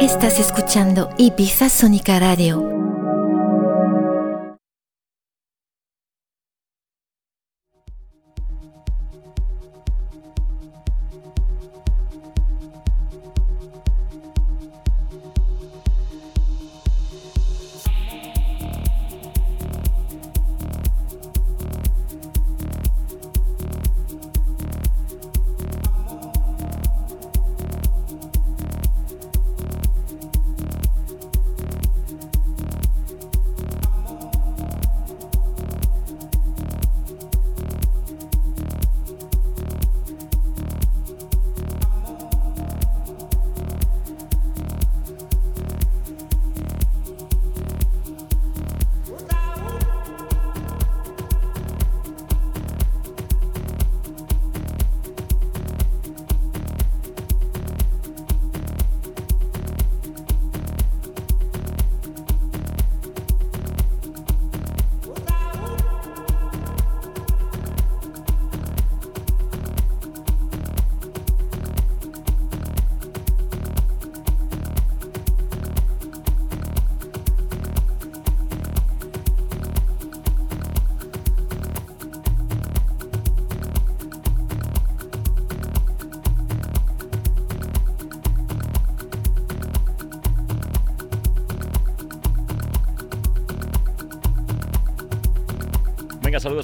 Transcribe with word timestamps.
Estás 0.00 0.38
escuchando 0.38 1.08
Ibiza 1.16 1.70
Sónica 1.70 2.18
Radio. 2.18 2.85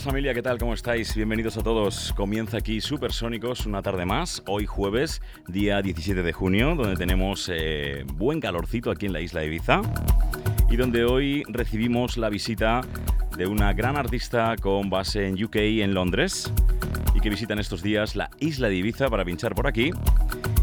Saludos 0.03 0.15
familia, 0.15 0.35
¿qué 0.35 0.43
tal? 0.43 0.59
¿Cómo 0.59 0.75
estáis? 0.75 1.15
Bienvenidos 1.15 1.57
a 1.59 1.63
todos. 1.63 2.13
Comienza 2.17 2.57
aquí 2.57 2.81
Supersónicos 2.81 3.67
una 3.67 3.83
tarde 3.83 4.05
más, 4.05 4.43
hoy 4.49 4.67
jueves, 4.67 5.23
día 5.47 5.81
17 5.81 6.25
de 6.25 6.33
junio, 6.33 6.75
donde 6.75 6.97
tenemos 6.97 7.49
eh, 7.53 8.05
buen 8.15 8.41
calorcito 8.41 8.91
aquí 8.91 9.07
en 9.07 9.13
la 9.13 9.21
isla 9.21 9.43
de 9.43 9.47
Ibiza 9.47 9.81
y 10.69 10.77
donde 10.77 11.05
hoy 11.05 11.45
recibimos 11.47 12.17
la 12.17 12.31
visita 12.31 12.81
de 13.37 13.47
una 13.47 13.75
gran 13.75 13.97
artista 13.97 14.57
con 14.61 14.91
base 14.91 15.29
en 15.29 15.43
UK, 15.43 15.57
en 15.57 15.95
Londres, 15.95 16.53
y 17.15 17.21
que 17.21 17.31
visita 17.31 17.53
en 17.53 17.61
estos 17.61 17.81
días 17.81 18.17
la 18.17 18.29
isla 18.41 18.69
de 18.69 18.75
Ibiza 18.75 19.09
para 19.09 19.25
pinchar 19.25 19.55
por 19.55 19.69
aquí. 19.69 19.93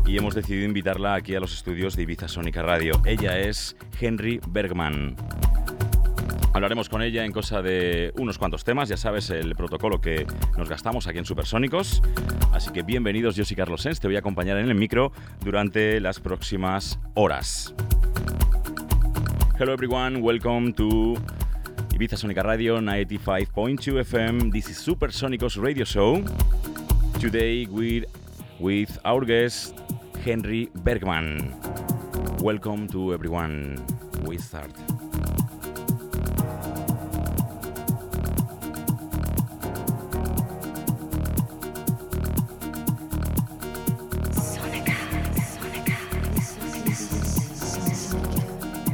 Y 0.05 0.17
hemos 0.17 0.35
decidido 0.35 0.65
invitarla 0.65 1.13
aquí 1.13 1.33
a 1.35 1.39
los 1.39 1.53
estudios 1.53 1.95
de 1.95 2.03
Ibiza 2.03 2.27
Sónica 2.27 2.61
Radio. 2.61 3.01
Ella 3.05 3.39
es 3.39 3.77
Henry 4.01 4.41
Bergman. 4.49 5.15
Hablaremos 6.59 6.89
con 6.89 7.02
ella 7.02 7.23
en 7.23 7.31
cosa 7.31 7.61
de 7.61 8.11
unos 8.17 8.38
cuantos 8.38 8.65
temas, 8.65 8.89
ya 8.89 8.97
sabes 8.97 9.29
el 9.29 9.56
protocolo 9.56 10.01
que 10.01 10.28
nos 10.57 10.67
gastamos 10.67 11.07
aquí 11.07 11.17
en 11.17 11.23
Supersónicos. 11.23 12.01
Así 12.51 12.69
que 12.73 12.84
bienvenidos, 12.84 13.38
yo 13.38 13.45
soy 13.45 13.56
Carlos 13.56 13.81
Sens, 13.81 14.01
te 14.01 14.09
voy 14.09 14.17
a 14.17 14.19
acompañar 14.19 14.57
en 14.57 14.67
el 14.67 14.75
micro 14.75 15.13
durante 15.39 16.01
las 16.01 16.19
próximas 16.19 17.00
horas. 17.13 17.73
Hello 19.57 19.72
everyone, 19.72 20.17
welcome 20.17 20.73
to 20.73 21.13
Ibiza 21.94 22.17
Sónica 22.17 22.44
Radio 22.44 22.81
95.2 22.81 24.01
FM. 24.01 24.51
This 24.51 24.67
is 24.67 24.85
Supersónicos 24.85 25.55
Radio 25.55 25.85
Show. 25.85 26.22
Today 27.22 27.67
with, 27.67 28.03
with 28.59 28.89
our 29.05 29.25
guest 29.25 29.79
Henry 30.25 30.69
Bergman. 30.84 31.55
Welcome 32.41 32.89
to 32.89 33.13
everyone. 33.13 33.78
We 34.25 34.38
start. 34.38 34.88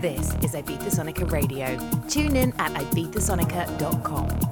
This 0.06 0.36
is 0.44 0.54
Ibiza 0.54 0.92
Sonica 0.92 1.26
Radio. 1.32 1.80
Tune 2.08 2.36
in 2.36 2.54
at 2.60 2.72
ibizasonica.com. 2.74 4.45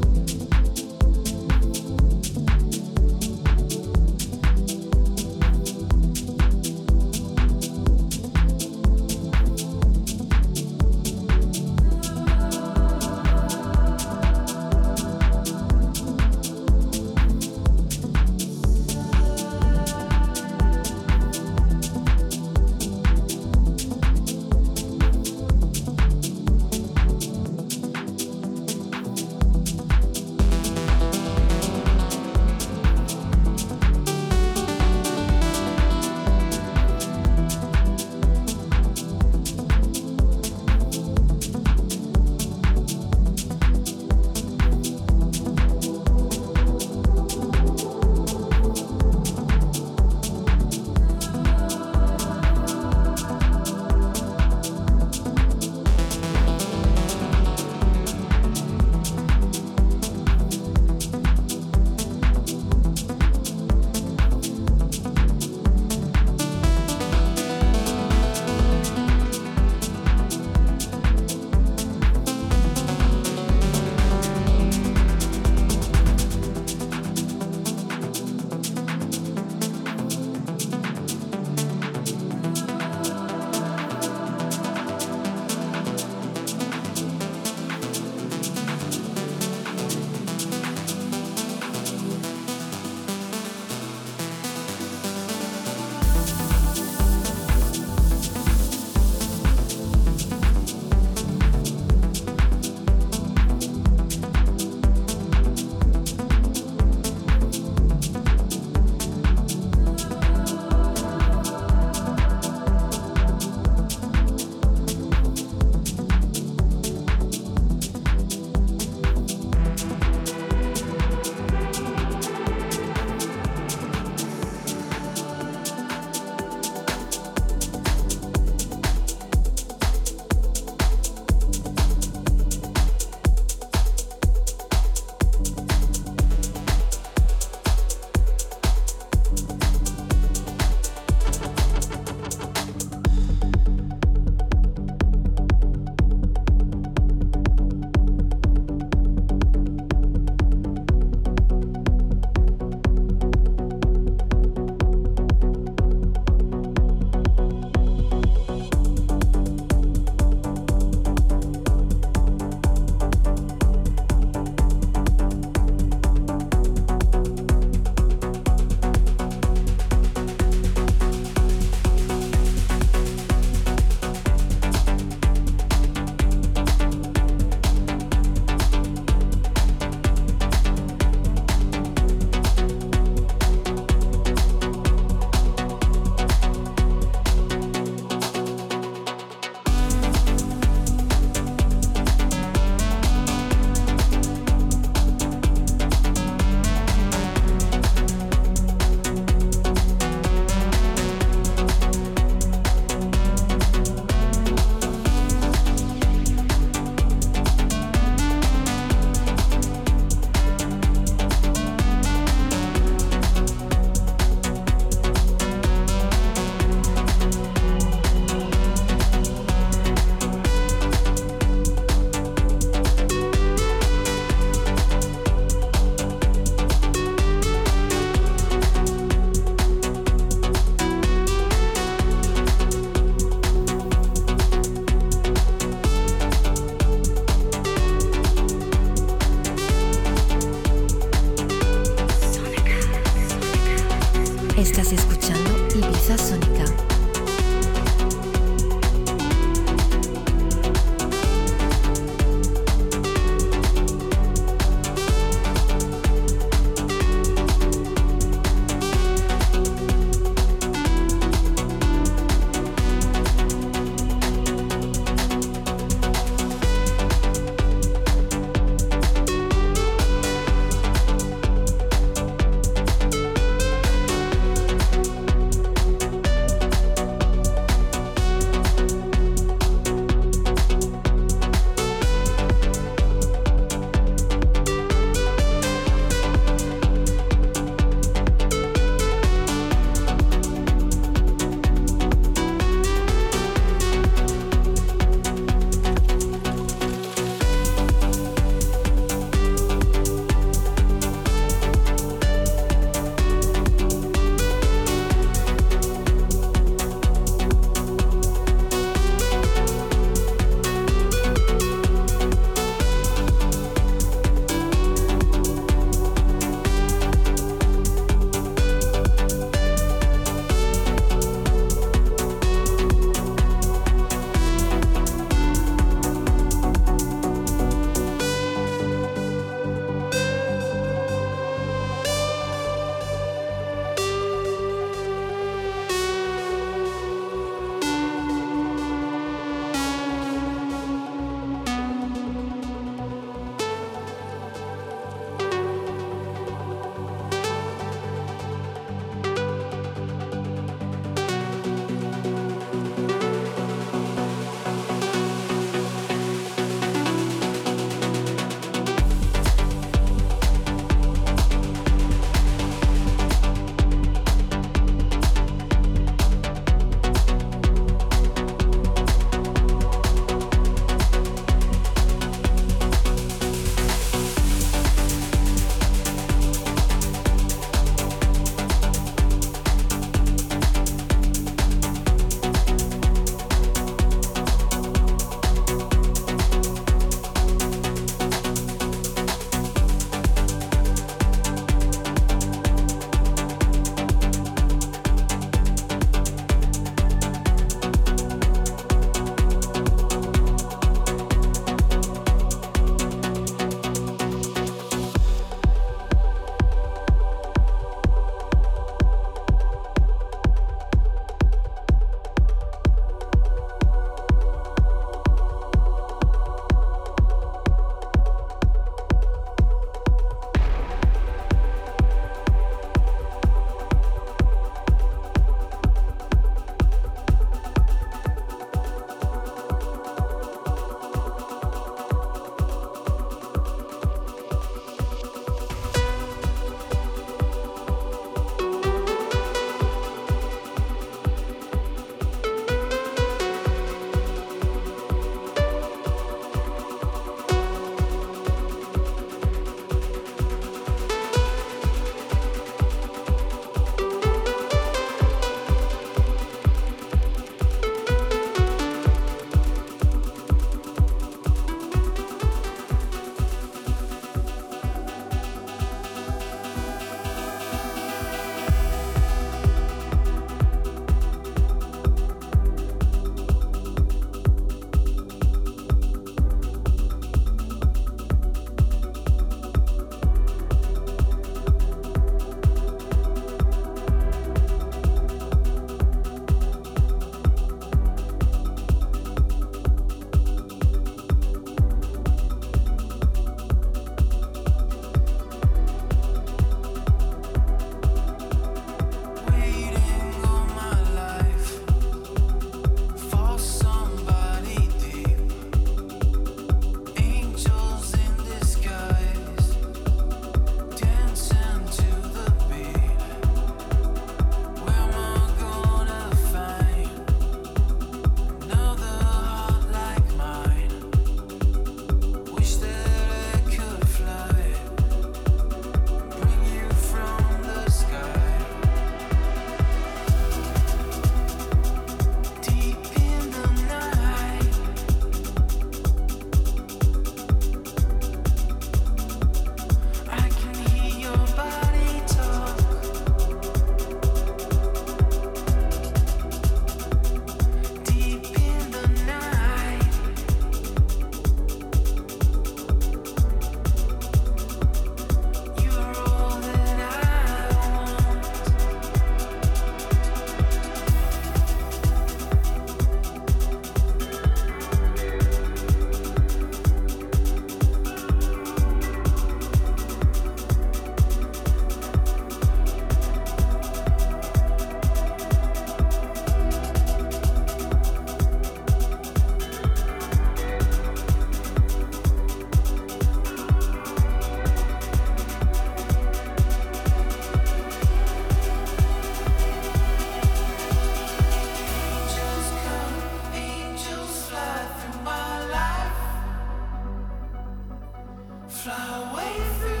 Fly 598.71 598.95
away 599.31 599.53
through 599.79 600.00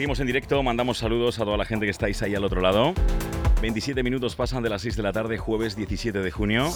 seguimos 0.00 0.20
en 0.20 0.26
directo, 0.28 0.62
mandamos 0.62 0.96
saludos 0.96 1.40
a 1.40 1.44
toda 1.44 1.58
la 1.58 1.66
gente 1.66 1.84
que 1.84 1.90
estáis 1.90 2.22
ahí 2.22 2.34
al 2.34 2.42
otro 2.42 2.62
lado. 2.62 2.94
27 3.60 4.02
minutos 4.02 4.34
pasan 4.34 4.62
de 4.62 4.70
las 4.70 4.80
6 4.80 4.96
de 4.96 5.02
la 5.02 5.12
tarde, 5.12 5.36
jueves 5.36 5.76
17 5.76 6.20
de 6.20 6.30
junio. 6.30 6.70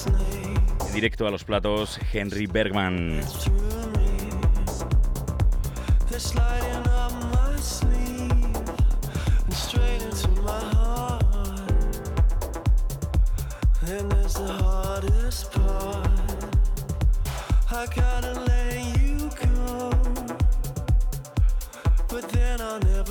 En 0.87 0.92
directo 0.92 1.26
a 1.26 1.30
los 1.30 1.42
platos, 1.42 1.98
Henry 2.12 2.46
Bergman. 2.46 3.22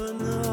never 0.04 0.14
know. 0.16 0.53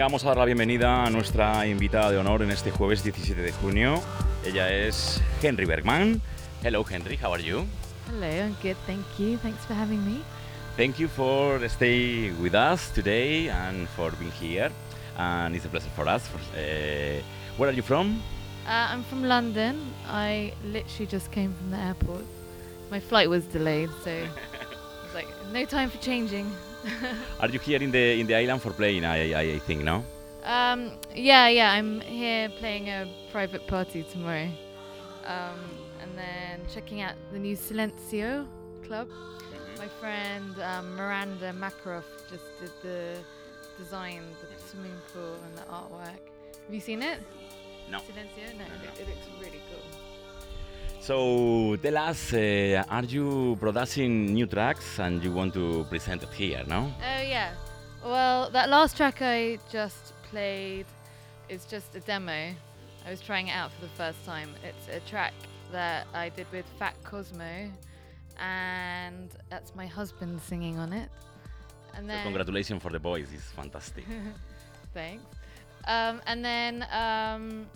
Venga, 0.00 0.08
vamos 0.08 0.24
a 0.24 0.28
dar 0.28 0.38
la 0.38 0.44
bienvenida 0.46 1.04
a 1.04 1.10
nuestra 1.10 1.66
invitada 1.66 2.10
de 2.10 2.16
honor 2.16 2.40
en 2.40 2.50
este 2.50 2.70
jueves 2.70 3.04
17 3.04 3.42
de 3.42 3.52
junio. 3.52 4.00
Ella 4.46 4.72
es 4.72 5.20
Henry 5.42 5.66
Bergman. 5.66 6.22
Hello, 6.62 6.82
Henry. 6.88 7.18
How 7.22 7.34
are 7.34 7.42
you? 7.42 7.66
Hello, 8.08 8.26
I'm 8.26 8.56
good, 8.62 8.78
thank 8.86 9.04
you. 9.18 9.36
Thanks 9.42 9.62
for 9.66 9.74
having 9.74 10.02
me. 10.02 10.22
Thank 10.78 10.98
you 10.98 11.06
for 11.06 11.60
staying 11.68 12.40
with 12.40 12.54
us 12.54 12.90
today 12.94 13.50
and 13.50 13.86
for 13.90 14.10
being 14.12 14.32
here. 14.32 14.70
And 15.18 15.54
it's 15.54 15.66
a 15.66 15.68
pleasure 15.68 15.90
for 15.94 16.08
us. 16.08 16.26
Uh, 16.54 17.20
where 17.58 17.68
are 17.68 17.74
you 17.74 17.82
from? 17.82 18.22
Uh, 18.66 18.88
I'm 18.92 19.04
from 19.04 19.24
London. 19.24 19.92
I 20.06 20.54
literally 20.64 21.08
just 21.08 21.30
came 21.30 21.52
from 21.52 21.72
the 21.72 21.76
airport. 21.76 22.24
My 22.90 23.00
flight 23.00 23.28
was 23.28 23.44
delayed, 23.44 23.90
so 24.02 24.10
it's 25.04 25.14
like 25.14 25.28
no 25.52 25.66
time 25.66 25.90
for 25.90 25.98
changing. 25.98 26.50
Are 27.40 27.48
you 27.48 27.58
here 27.58 27.82
in 27.82 27.90
the 27.90 28.20
in 28.20 28.26
the 28.26 28.34
island 28.34 28.62
for 28.62 28.72
playing? 28.72 29.04
I 29.04 29.32
I, 29.32 29.42
I 29.54 29.58
think 29.58 29.82
no. 29.82 30.04
um, 30.44 30.98
yeah, 31.14 31.48
yeah, 31.48 31.72
I'm 31.72 32.00
here 32.00 32.48
playing 32.58 32.88
a 32.88 33.06
private 33.30 33.66
party 33.66 34.02
tomorrow, 34.04 34.48
um, 35.26 35.60
and 36.02 36.16
then 36.16 36.60
checking 36.72 37.00
out 37.02 37.14
the 37.32 37.38
new 37.38 37.56
Silencio 37.56 38.46
club. 38.86 39.08
My 39.78 39.88
friend 40.00 40.58
um, 40.60 40.96
Miranda 40.96 41.52
Makarov 41.52 42.04
just 42.30 42.44
did 42.60 42.72
the 42.82 43.16
design, 43.78 44.22
the 44.40 44.46
swimming 44.68 45.00
pool, 45.12 45.36
and 45.46 45.56
the 45.56 45.62
artwork. 45.72 46.20
Have 46.66 46.74
you 46.74 46.80
seen 46.80 47.02
it? 47.02 47.18
No. 47.90 47.98
Silencio? 47.98 48.44
No, 48.58 48.64
it, 48.64 49.00
it 49.00 49.08
looks 49.08 49.26
really 49.40 49.60
cool. 49.70 49.84
So 51.00 51.76
tell 51.82 51.96
us, 51.96 52.32
uh, 52.34 52.84
are 52.88 53.04
you 53.04 53.56
producing 53.58 54.34
new 54.34 54.46
tracks 54.46 54.98
and 54.98 55.24
you 55.24 55.32
want 55.32 55.54
to 55.54 55.84
present 55.88 56.22
it 56.22 56.32
here? 56.32 56.62
No. 56.66 56.92
Oh 57.00 57.22
yeah. 57.22 57.52
Well, 58.04 58.50
that 58.50 58.68
last 58.68 58.96
track 58.96 59.22
I 59.22 59.58
just 59.70 60.12
played 60.30 60.86
is 61.48 61.64
just 61.64 61.94
a 61.94 62.00
demo. 62.00 62.54
I 63.06 63.10
was 63.10 63.20
trying 63.20 63.48
it 63.48 63.52
out 63.52 63.72
for 63.72 63.80
the 63.82 63.92
first 63.96 64.22
time. 64.26 64.50
It's 64.62 64.88
a 64.94 65.00
track 65.08 65.32
that 65.72 66.06
I 66.12 66.28
did 66.28 66.46
with 66.52 66.66
Fat 66.78 66.94
Cosmo, 67.02 67.70
and 68.38 69.30
that's 69.48 69.74
my 69.74 69.86
husband 69.86 70.40
singing 70.42 70.78
on 70.78 70.92
it. 70.92 71.08
And 71.94 72.04
So 72.04 72.08
then 72.08 72.24
congratulations 72.24 72.82
for 72.82 72.90
the 72.90 73.00
boys. 73.00 73.28
It's 73.32 73.50
fantastic. 73.52 74.04
Thanks. 74.94 75.24
Um, 75.86 76.20
and 76.26 76.44
then 76.44 76.86
um, 76.92 77.66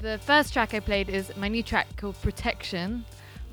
the 0.00 0.18
first 0.18 0.52
track 0.52 0.74
I 0.74 0.80
played 0.80 1.08
is 1.08 1.34
my 1.36 1.48
new 1.48 1.62
track 1.62 1.86
called 1.96 2.20
Protection, 2.22 3.04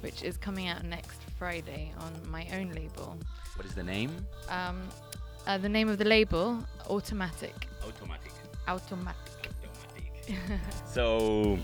which 0.02 0.24
is 0.24 0.38
coming 0.38 0.68
out 0.68 0.84
next 0.84 1.20
Friday 1.38 1.92
on 2.00 2.12
my 2.30 2.48
own 2.54 2.72
label. 2.72 3.18
what 3.56 3.66
is 3.66 3.74
the 3.74 3.84
name? 3.84 4.12
Um, 4.50 4.82
uh, 5.48 5.58
the 5.58 5.70
name 5.70 5.90
of 5.90 5.98
the 5.98 6.06
label, 6.06 6.60
Automatic. 6.90 7.68
Automatic. 7.86 8.32
Automatic. 8.68 9.18
So, 10.86 11.58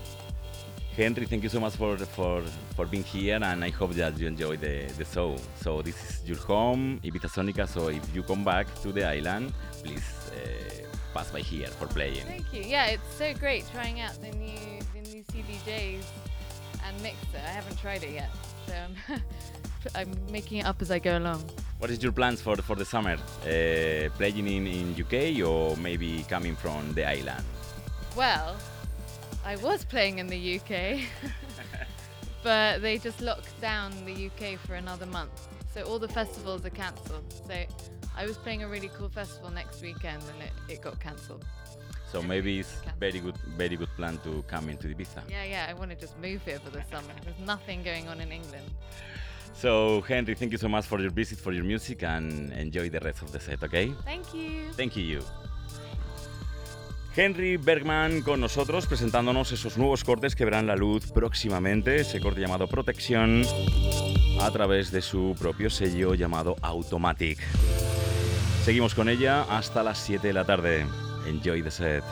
Henry, 0.96 1.24
thank 1.26 1.42
you 1.42 1.48
so 1.48 1.60
much 1.60 1.76
for 1.76 1.96
for 1.96 2.42
for 2.76 2.84
being 2.84 3.04
here, 3.04 3.38
and 3.42 3.64
I 3.64 3.70
hope 3.70 3.92
that 3.92 4.18
you 4.18 4.26
enjoy 4.26 4.56
the 4.56 4.86
the 4.98 5.04
show. 5.04 5.36
So 5.62 5.82
this 5.82 5.96
is 6.04 6.28
your 6.28 6.36
home, 6.38 7.00
Ibiza 7.02 7.30
Sonica. 7.30 7.66
So 7.66 7.88
if 7.88 8.04
you 8.14 8.22
come 8.22 8.44
back 8.44 8.66
to 8.82 8.92
the 8.92 9.04
island, 9.04 9.52
please 9.82 10.04
uh, 10.32 10.79
pass 11.14 11.30
by 11.30 11.40
here 11.40 11.68
for 11.68 11.86
playing. 11.86 12.24
Thank 12.24 12.52
you. 12.52 12.62
Yeah, 12.62 12.86
it's 12.86 13.14
so 13.14 13.34
great 13.34 13.64
trying 13.72 14.00
out 14.00 14.20
the 14.20 14.30
new 14.36 14.58
the 14.94 15.00
new 15.00 15.22
CDJs 15.24 16.04
and 16.86 17.02
mixer. 17.02 17.36
I 17.36 17.50
haven't 17.50 17.78
tried 17.78 18.02
it 18.02 18.12
yet, 18.12 18.30
so 18.66 18.74
I'm, 18.74 19.22
I'm 19.94 20.32
making 20.32 20.58
it 20.58 20.66
up 20.66 20.82
as 20.82 20.90
I 20.90 20.98
go 20.98 21.18
along. 21.18 21.44
What 21.78 21.90
is 21.90 22.02
your 22.02 22.12
plans 22.12 22.40
for 22.42 22.56
for 22.56 22.76
the 22.76 22.84
summer? 22.84 23.16
Uh, 23.42 24.10
playing 24.18 24.46
in 24.46 24.66
in 24.66 24.86
UK 25.00 25.46
or 25.46 25.76
maybe 25.76 26.24
coming 26.28 26.56
from 26.56 26.92
the 26.94 27.04
island? 27.04 27.44
Well, 28.16 28.56
I 29.44 29.56
was 29.56 29.84
playing 29.84 30.18
in 30.18 30.26
the 30.26 30.60
UK, 30.60 31.00
but 32.42 32.82
they 32.82 32.98
just 32.98 33.20
locked 33.20 33.58
down 33.60 33.92
the 34.04 34.26
UK 34.26 34.58
for 34.58 34.74
another 34.74 35.06
month. 35.06 35.48
So 35.72 35.82
all 35.84 35.98
the 35.98 36.08
festivals 36.08 36.64
are 36.66 36.70
cancelled. 36.70 37.24
So 37.46 37.54
I 38.16 38.26
was 38.26 38.36
playing 38.36 38.62
a 38.62 38.68
really 38.68 38.90
cool 38.96 39.08
festival 39.08 39.50
next 39.50 39.82
weekend 39.82 40.22
and 40.22 40.42
it, 40.42 40.52
it 40.72 40.82
got 40.82 41.00
cancelled. 41.00 41.44
So 42.10 42.22
maybe 42.22 42.58
it's 42.58 42.74
very 42.98 43.20
good 43.20 43.36
very 43.56 43.76
good 43.76 43.88
plan 43.96 44.18
to 44.24 44.42
come 44.48 44.68
into 44.68 44.88
Ibiza. 44.88 45.22
Yeah, 45.30 45.44
yeah, 45.44 45.66
I 45.68 45.74
want 45.74 45.90
to 45.90 45.96
just 45.96 46.18
move 46.18 46.42
here 46.44 46.58
for 46.58 46.70
the 46.70 46.82
summer. 46.90 47.14
There's 47.24 47.38
nothing 47.46 47.82
going 47.82 48.08
on 48.08 48.20
in 48.20 48.32
England. 48.32 48.68
So 49.54 50.00
Henry, 50.02 50.34
thank 50.34 50.52
you 50.52 50.58
so 50.58 50.68
much 50.68 50.86
for 50.86 51.00
your 51.00 51.10
visit, 51.10 51.38
for 51.38 51.52
your 51.52 51.64
music, 51.64 52.02
and 52.02 52.52
enjoy 52.52 52.88
the 52.90 53.00
rest 53.00 53.22
of 53.22 53.30
the 53.30 53.40
set. 53.40 53.62
Okay? 53.62 53.92
Thank 54.04 54.34
you. 54.34 54.72
Thank 54.72 54.96
you. 54.96 55.20
Henry 57.14 57.56
Bergman 57.56 58.22
con 58.22 58.40
nosotros 58.40 58.86
presentándonos 58.86 59.50
esos 59.50 59.76
nuevos 59.76 60.04
cortes 60.04 60.36
que 60.36 60.44
verán 60.44 60.68
la 60.68 60.76
luz 60.76 61.10
próximamente, 61.10 61.96
ese 61.96 62.20
corte 62.20 62.40
llamado 62.40 62.68
Protección, 62.68 63.42
a 64.40 64.50
través 64.52 64.92
de 64.92 65.02
su 65.02 65.34
propio 65.38 65.70
sello 65.70 66.14
llamado 66.14 66.54
Automatic. 66.62 67.38
Seguimos 68.64 68.94
con 68.94 69.08
ella 69.08 69.42
hasta 69.48 69.82
las 69.82 69.98
7 69.98 70.26
de 70.26 70.32
la 70.32 70.44
tarde. 70.44 70.86
Enjoy 71.26 71.62
the 71.62 71.70
set. 71.70 72.04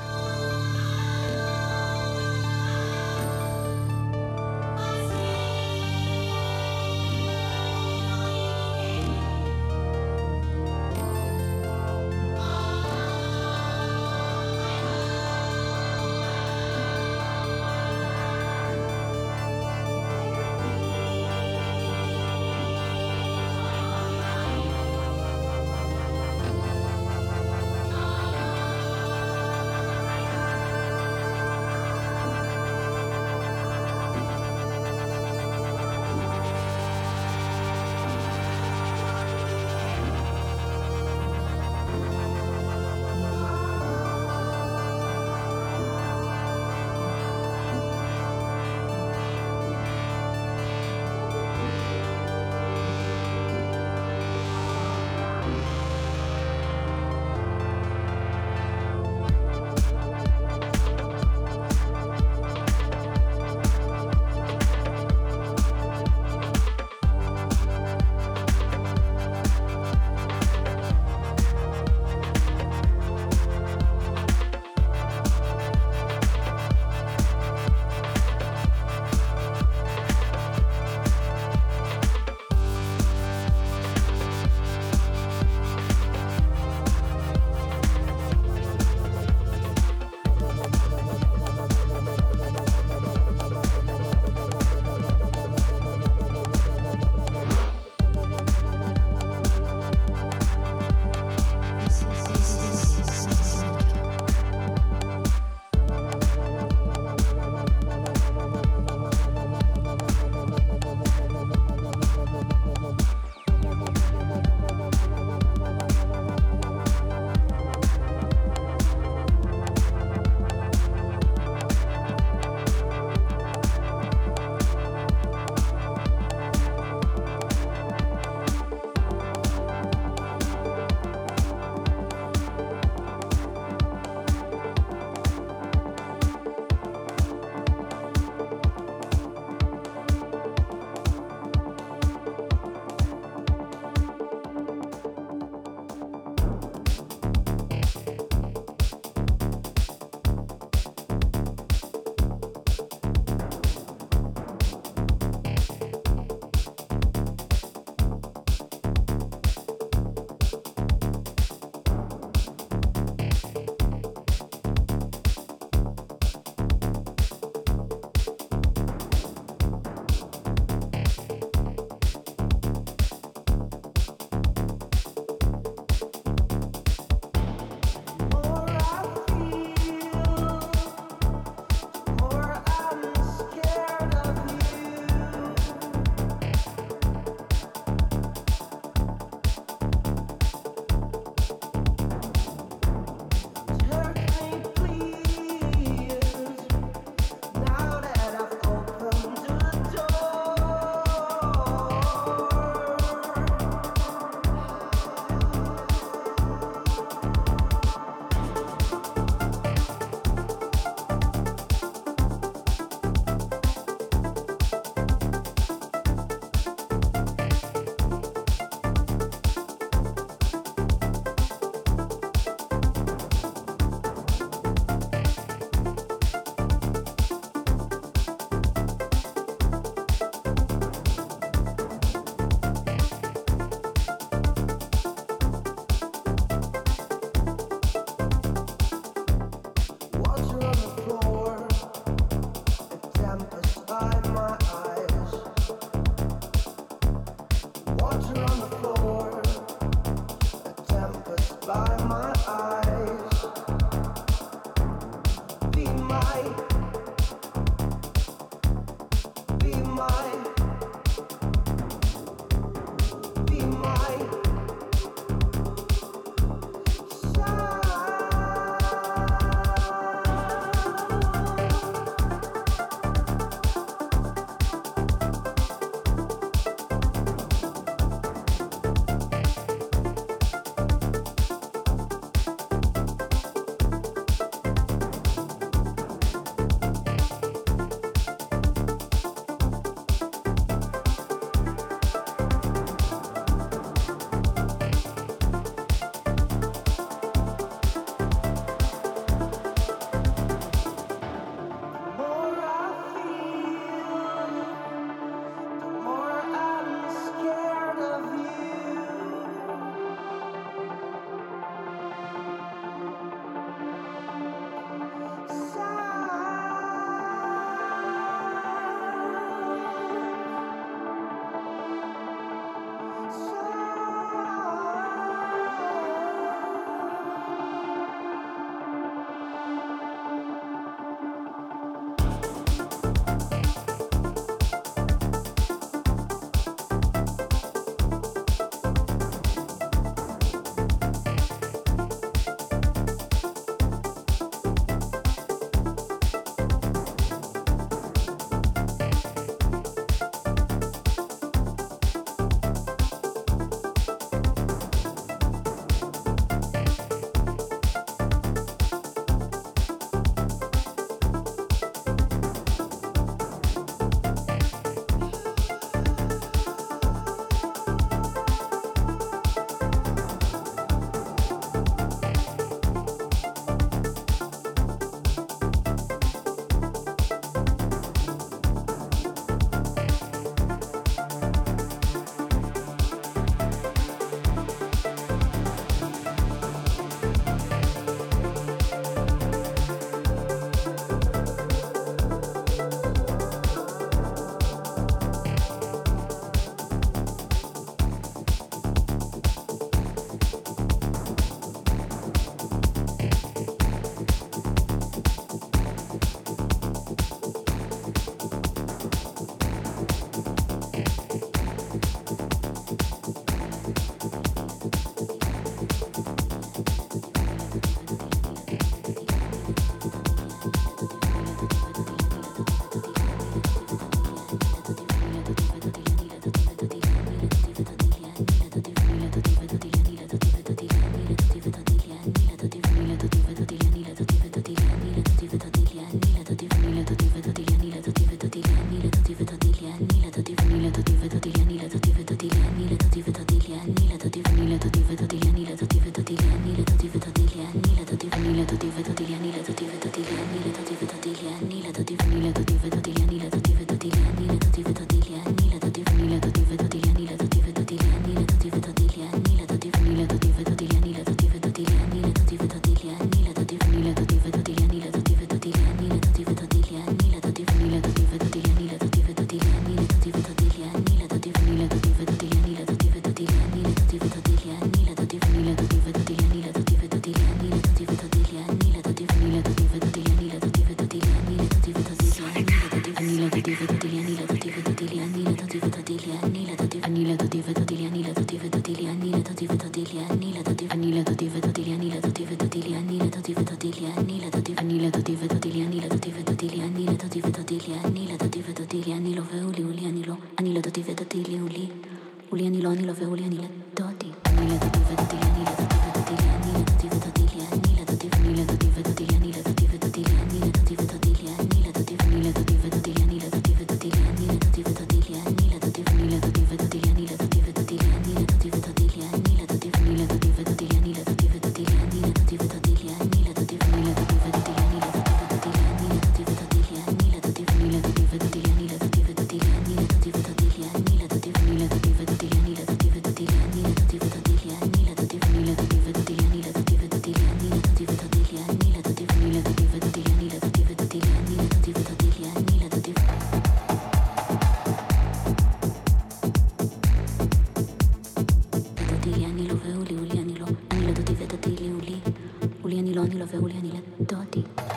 לו 553.38 553.48
והוא 553.48 553.68
לי, 553.68 553.74
אני 553.78 553.88
לא 553.88 553.98
דודי. 554.20 554.87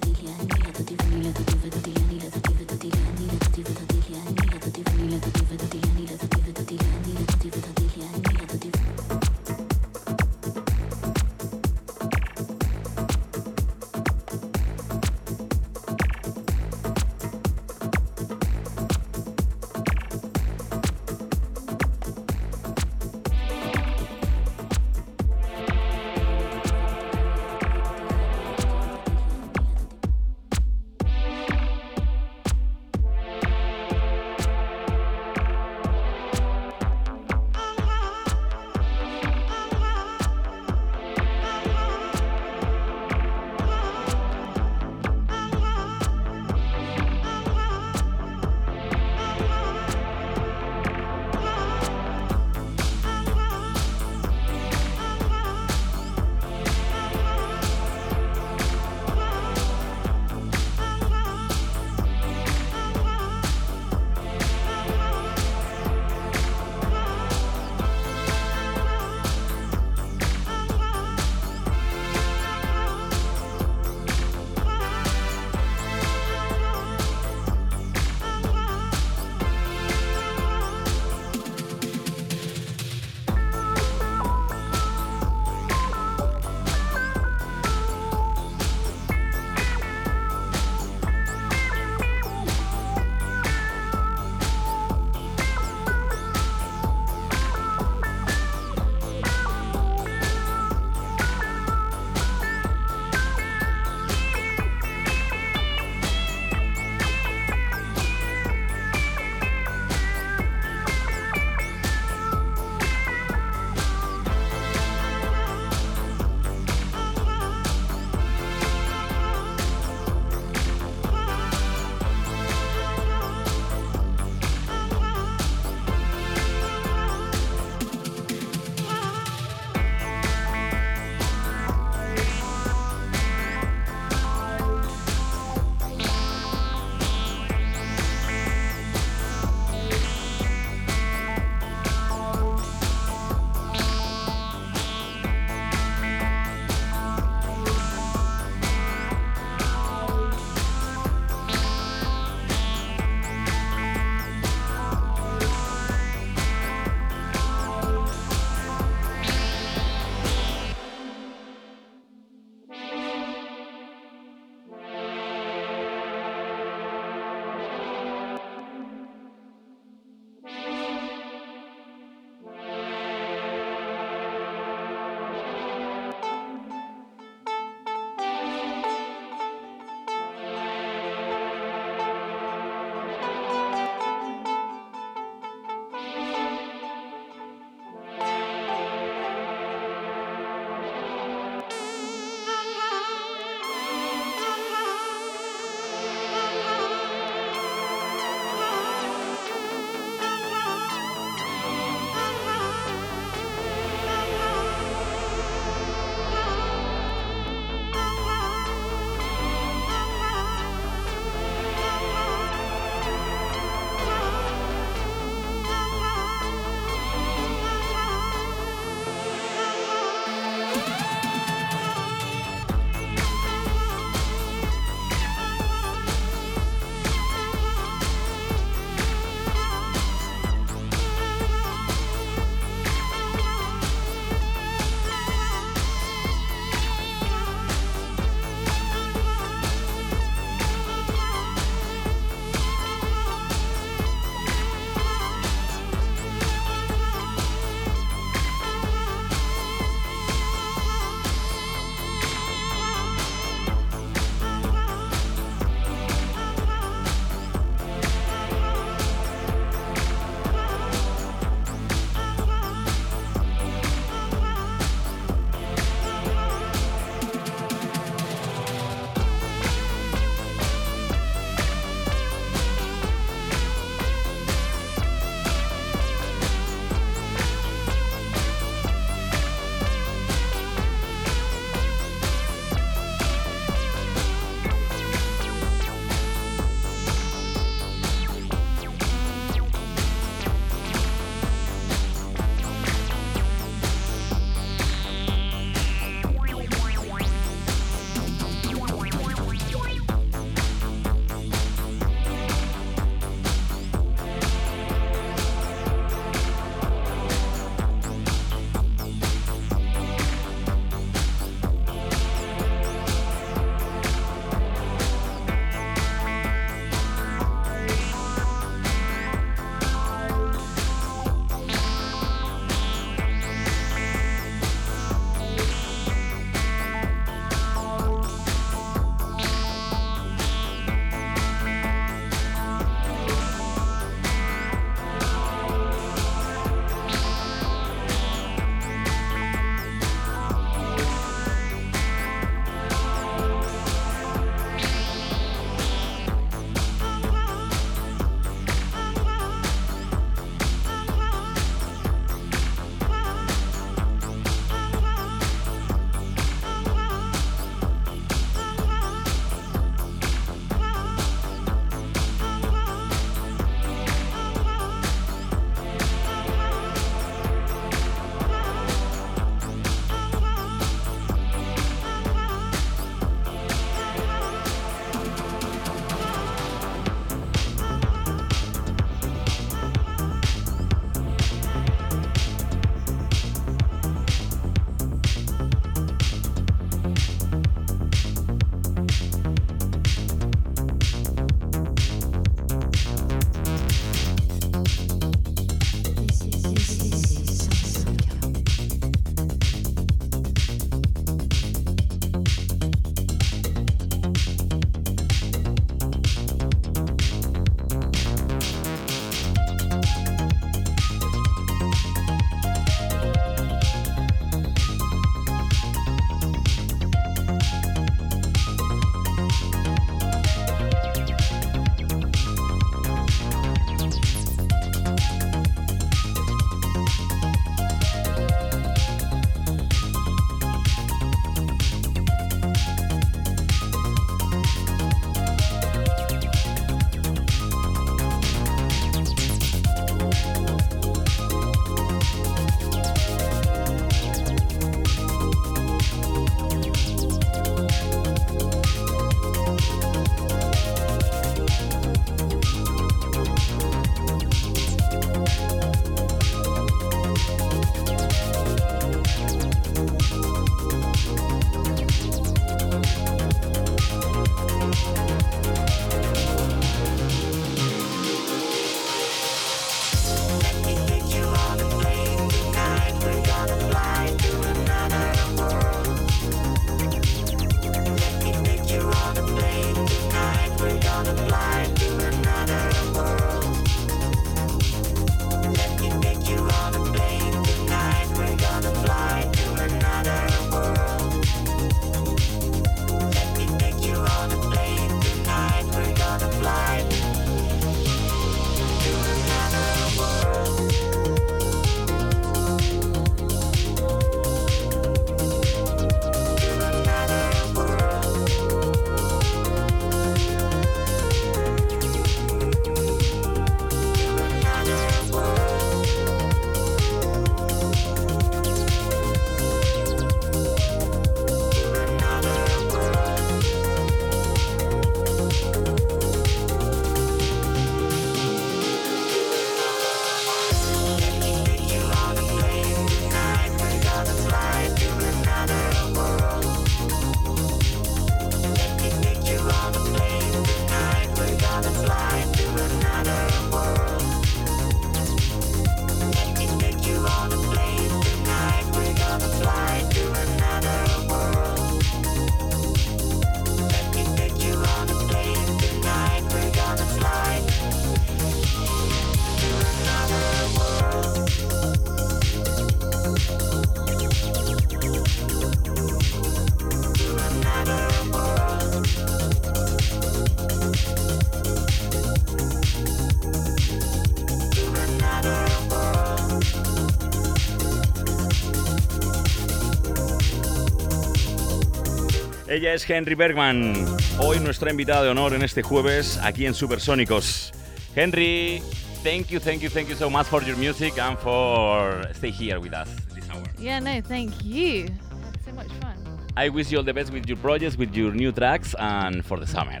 Ella 582.82 582.94
es 582.94 583.08
Henry 583.08 583.36
Bergman, 583.36 583.94
hoy 584.40 584.58
nuestra 584.58 584.90
invitada 584.90 585.22
de 585.22 585.28
honor 585.28 585.54
en 585.54 585.62
este 585.62 585.84
jueves 585.84 586.36
aquí 586.38 586.66
en 586.66 586.74
Supersónicos. 586.74 587.72
Henry, 588.16 588.82
thank 589.22 589.46
you, 589.50 589.60
thank 589.60 589.82
you, 589.82 589.88
thank 589.88 590.08
you 590.08 590.16
so 590.16 590.28
much 590.28 590.46
for 590.48 590.64
your 590.64 590.76
music 590.76 591.16
and 591.16 591.38
for 591.38 592.28
stay 592.34 592.50
here 592.50 592.80
with 592.80 592.92
us 592.92 593.08
this 593.36 593.48
hour. 593.50 593.62
Yeah, 593.78 594.00
no, 594.00 594.20
thank 594.20 594.50
you. 594.64 595.04
Had 595.04 595.64
so 595.64 595.72
much 595.72 595.92
fun. 596.00 596.16
I 596.56 596.70
wish 596.70 596.90
you 596.90 596.98
all 596.98 597.04
the 597.04 597.14
best 597.14 597.32
with 597.32 597.46
your 597.46 597.56
projects, 597.58 597.96
with 597.96 598.16
your 598.16 598.34
new 598.34 598.50
tracks 598.50 598.96
and 598.98 599.44
for 599.44 599.60
the 599.60 599.66
summer. 599.68 600.00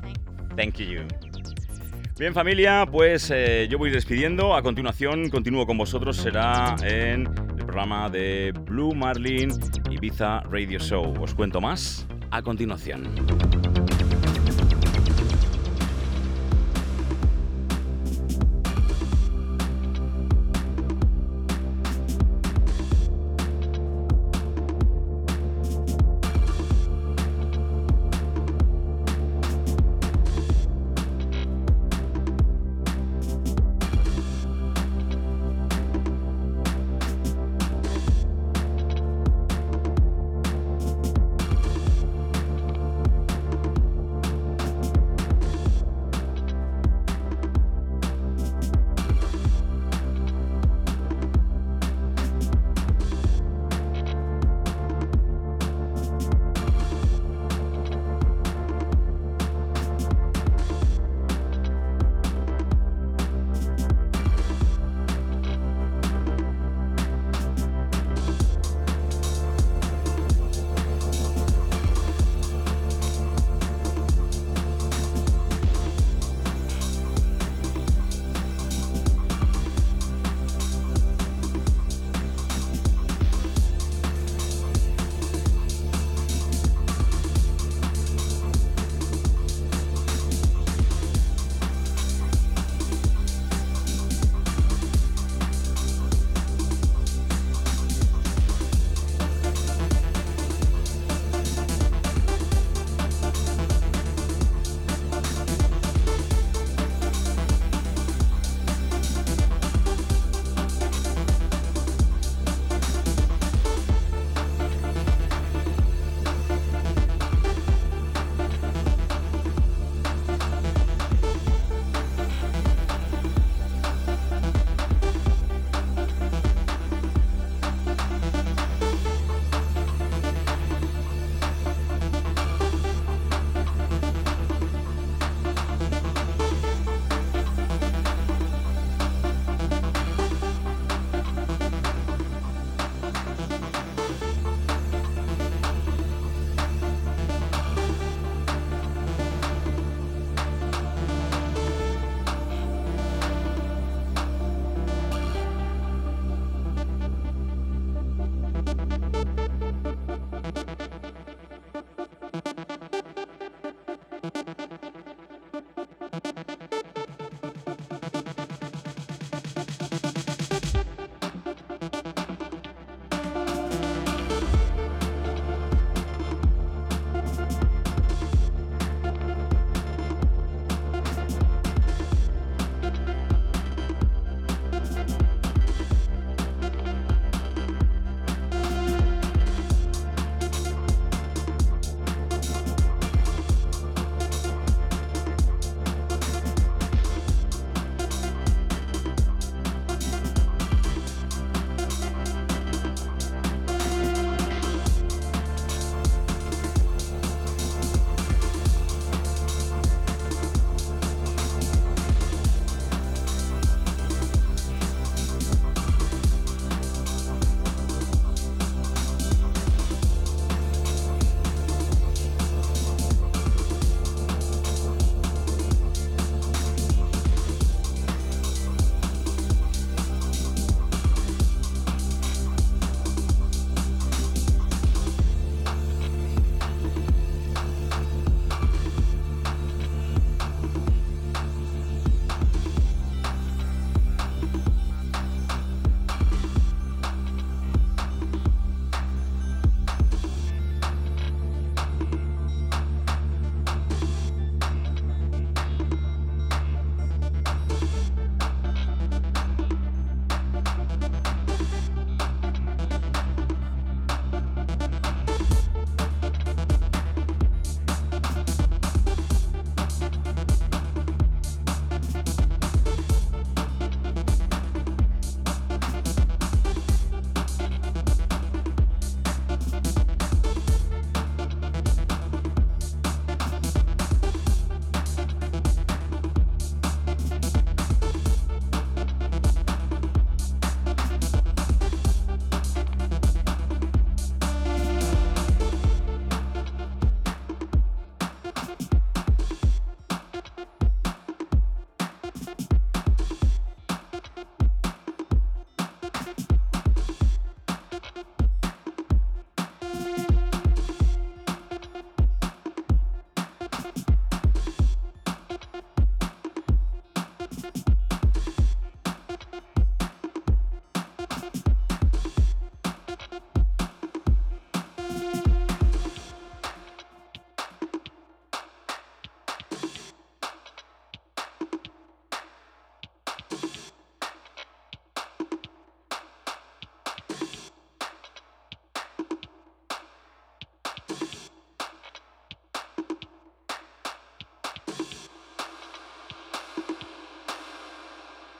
Thanks. 0.00 0.20
Thank 0.54 0.78
you. 0.78 1.08
Bien 2.20 2.34
familia, 2.34 2.86
pues 2.88 3.32
eh, 3.34 3.66
yo 3.68 3.78
voy 3.78 3.90
despidiendo. 3.90 4.54
A 4.54 4.62
continuación 4.62 5.28
continúo 5.28 5.66
con 5.66 5.76
vosotros. 5.76 6.18
Será 6.18 6.76
en 6.84 7.26
el 7.26 7.66
programa 7.66 8.08
de 8.08 8.52
Blue 8.52 8.94
Marlin 8.94 9.50
Ibiza 9.90 10.42
Radio 10.42 10.78
Show. 10.78 11.20
Os 11.20 11.34
cuento 11.34 11.60
más 11.60 12.06
a 12.32 12.40
continuación. 12.40 13.71